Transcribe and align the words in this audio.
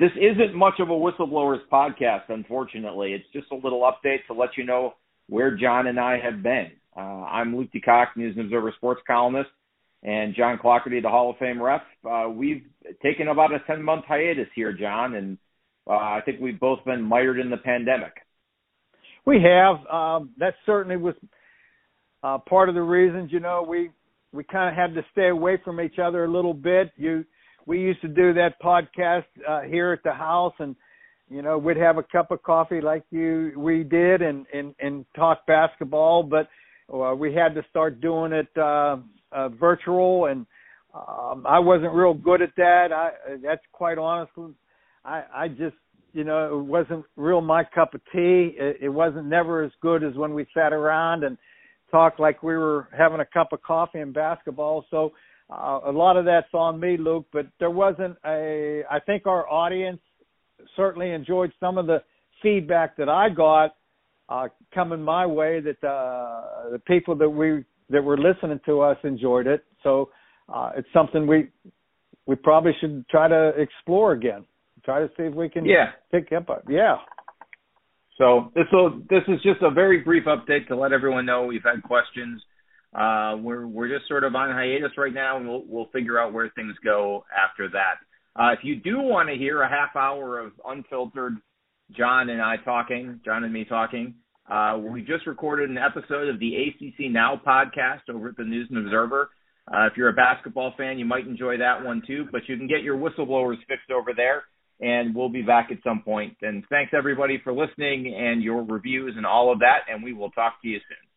this 0.00 0.10
isn't 0.16 0.54
much 0.54 0.80
of 0.80 0.88
a 0.88 0.92
whistleblowers 0.92 1.60
podcast, 1.70 2.22
unfortunately. 2.30 3.12
It's 3.12 3.30
just 3.34 3.52
a 3.52 3.54
little 3.54 3.82
update 3.82 4.26
to 4.28 4.32
let 4.32 4.56
you 4.56 4.64
know 4.64 4.94
where 5.28 5.54
John 5.54 5.86
and 5.86 6.00
I 6.00 6.18
have 6.18 6.42
been. 6.42 6.70
Uh, 6.96 7.00
I'm 7.00 7.54
Luke 7.54 7.68
DeCock, 7.74 8.16
News 8.16 8.34
and 8.36 8.46
Observer 8.46 8.72
sports 8.76 9.02
columnist, 9.06 9.50
and 10.02 10.34
John 10.34 10.58
Clougherty, 10.58 11.00
the 11.00 11.10
Hall 11.10 11.30
of 11.30 11.36
Fame 11.36 11.62
ref. 11.62 11.82
Uh, 12.02 12.30
we've 12.30 12.64
taken 13.02 13.28
about 13.28 13.52
a 13.52 13.58
10 13.66 13.82
month 13.82 14.06
hiatus 14.08 14.48
here, 14.54 14.72
John, 14.72 15.14
and 15.14 15.36
uh, 15.86 15.92
I 15.92 16.20
think 16.24 16.40
we've 16.40 16.58
both 16.58 16.82
been 16.86 17.02
mired 17.02 17.38
in 17.38 17.50
the 17.50 17.58
pandemic. 17.58 18.14
We 19.26 19.42
have. 19.42 19.86
Um, 19.86 20.30
that 20.38 20.54
certainly 20.64 20.96
was 20.96 21.14
uh, 22.22 22.38
part 22.38 22.70
of 22.70 22.74
the 22.74 22.82
reasons. 22.82 23.30
You 23.30 23.40
know, 23.40 23.66
we 23.68 23.90
we 24.32 24.44
kind 24.44 24.70
of 24.70 24.76
had 24.76 24.94
to 24.94 25.06
stay 25.12 25.28
away 25.28 25.58
from 25.62 25.78
each 25.78 25.98
other 26.02 26.24
a 26.24 26.32
little 26.32 26.54
bit. 26.54 26.90
You, 26.96 27.24
we 27.70 27.78
used 27.78 28.00
to 28.00 28.08
do 28.08 28.34
that 28.34 28.60
podcast 28.60 29.26
uh, 29.48 29.60
here 29.60 29.92
at 29.92 30.02
the 30.02 30.12
house, 30.12 30.54
and 30.58 30.74
you 31.30 31.40
know, 31.40 31.56
we'd 31.56 31.76
have 31.76 31.98
a 31.98 32.02
cup 32.02 32.32
of 32.32 32.42
coffee 32.42 32.80
like 32.80 33.04
you 33.12 33.52
we 33.56 33.84
did, 33.84 34.22
and 34.22 34.44
and 34.52 34.74
and 34.80 35.04
talk 35.14 35.46
basketball. 35.46 36.24
But 36.24 36.48
uh, 36.92 37.14
we 37.14 37.32
had 37.32 37.54
to 37.54 37.64
start 37.70 38.00
doing 38.00 38.32
it 38.32 38.48
uh, 38.56 38.96
uh, 39.30 39.50
virtual, 39.50 40.26
and 40.26 40.46
um, 40.92 41.46
I 41.48 41.60
wasn't 41.60 41.94
real 41.94 42.12
good 42.12 42.42
at 42.42 42.50
that. 42.56 42.88
I 42.92 43.36
that's 43.40 43.62
quite 43.70 43.98
honestly, 43.98 44.52
I 45.04 45.22
I 45.32 45.46
just 45.46 45.76
you 46.12 46.24
know 46.24 46.58
it 46.58 46.64
wasn't 46.64 47.04
real 47.14 47.40
my 47.40 47.62
cup 47.62 47.94
of 47.94 48.00
tea. 48.12 48.56
It, 48.58 48.78
it 48.82 48.88
wasn't 48.88 49.26
never 49.26 49.62
as 49.62 49.70
good 49.80 50.02
as 50.02 50.16
when 50.16 50.34
we 50.34 50.44
sat 50.52 50.72
around 50.72 51.22
and 51.22 51.38
talked 51.92 52.18
like 52.18 52.42
we 52.42 52.56
were 52.56 52.88
having 52.98 53.20
a 53.20 53.26
cup 53.26 53.52
of 53.52 53.62
coffee 53.62 54.00
and 54.00 54.12
basketball. 54.12 54.86
So 54.90 55.12
uh, 55.50 55.80
a 55.86 55.92
lot 55.92 56.16
of 56.16 56.24
that's 56.24 56.52
on 56.54 56.78
me, 56.78 56.96
Luke. 56.96 57.26
But 57.32 57.46
there 57.58 57.70
wasn't 57.70 58.16
a. 58.24 58.82
I 58.90 59.00
think 59.00 59.26
our 59.26 59.48
audience 59.48 60.00
certainly 60.76 61.10
enjoyed 61.10 61.52
some 61.58 61.78
of 61.78 61.86
the 61.86 62.02
feedback 62.42 62.96
that 62.96 63.08
I 63.08 63.28
got 63.28 63.74
uh, 64.28 64.48
coming 64.74 65.02
my 65.02 65.26
way. 65.26 65.60
That 65.60 65.86
uh, 65.86 66.70
the 66.72 66.80
people 66.86 67.14
that 67.16 67.28
we 67.28 67.64
that 67.90 68.02
were 68.02 68.18
listening 68.18 68.60
to 68.66 68.80
us 68.80 68.96
enjoyed 69.02 69.46
it. 69.46 69.64
So 69.82 70.10
uh, 70.52 70.72
it's 70.76 70.88
something 70.92 71.26
we 71.26 71.48
we 72.26 72.36
probably 72.36 72.72
should 72.80 73.06
try 73.08 73.28
to 73.28 73.48
explore 73.56 74.12
again. 74.12 74.44
Try 74.84 75.00
to 75.00 75.08
see 75.16 75.24
if 75.24 75.34
we 75.34 75.48
can 75.48 75.64
yeah. 75.64 75.90
pick 76.10 76.32
up. 76.32 76.64
Yeah. 76.68 76.96
So 78.16 78.52
this 78.54 78.66
will 78.72 79.00
this 79.10 79.22
is 79.28 79.42
just 79.42 79.62
a 79.62 79.70
very 79.70 79.98
brief 79.98 80.24
update 80.24 80.68
to 80.68 80.76
let 80.76 80.92
everyone 80.92 81.26
know 81.26 81.44
we've 81.44 81.64
had 81.64 81.82
questions. 81.82 82.42
Uh, 82.94 83.36
we're 83.40 83.66
we're 83.66 83.88
just 83.88 84.08
sort 84.08 84.24
of 84.24 84.34
on 84.34 84.50
hiatus 84.50 84.92
right 84.98 85.14
now, 85.14 85.36
and 85.36 85.48
we'll 85.48 85.62
we'll 85.66 85.88
figure 85.92 86.18
out 86.18 86.32
where 86.32 86.50
things 86.50 86.74
go 86.84 87.24
after 87.32 87.68
that. 87.68 87.96
Uh, 88.40 88.52
if 88.52 88.60
you 88.62 88.76
do 88.76 89.00
want 89.00 89.28
to 89.28 89.36
hear 89.36 89.62
a 89.62 89.68
half 89.68 89.94
hour 89.96 90.38
of 90.38 90.52
unfiltered 90.66 91.36
John 91.96 92.28
and 92.30 92.40
I 92.40 92.56
talking, 92.64 93.20
John 93.24 93.44
and 93.44 93.52
me 93.52 93.64
talking, 93.64 94.14
uh, 94.50 94.78
we 94.78 95.02
just 95.02 95.26
recorded 95.26 95.70
an 95.70 95.78
episode 95.78 96.28
of 96.28 96.40
the 96.40 96.52
ACC 96.54 97.10
Now 97.10 97.40
podcast 97.44 98.08
over 98.12 98.28
at 98.28 98.36
the 98.36 98.44
News 98.44 98.68
and 98.70 98.84
Observer. 98.84 99.30
Uh, 99.72 99.86
if 99.86 99.96
you're 99.96 100.08
a 100.08 100.12
basketball 100.12 100.74
fan, 100.76 100.98
you 100.98 101.04
might 101.04 101.26
enjoy 101.26 101.58
that 101.58 101.84
one 101.84 102.02
too. 102.06 102.26
But 102.32 102.42
you 102.48 102.56
can 102.56 102.66
get 102.66 102.82
your 102.82 102.96
whistleblowers 102.96 103.58
fixed 103.68 103.90
over 103.92 104.12
there, 104.16 104.44
and 104.80 105.14
we'll 105.14 105.28
be 105.28 105.42
back 105.42 105.68
at 105.70 105.78
some 105.84 106.02
point. 106.02 106.36
And 106.42 106.64
thanks 106.68 106.92
everybody 106.96 107.40
for 107.42 107.52
listening 107.52 108.14
and 108.16 108.42
your 108.42 108.64
reviews 108.64 109.14
and 109.16 109.26
all 109.26 109.52
of 109.52 109.60
that. 109.60 109.80
And 109.88 110.02
we 110.02 110.12
will 110.12 110.30
talk 110.30 110.60
to 110.62 110.68
you 110.68 110.78
soon. 110.78 111.09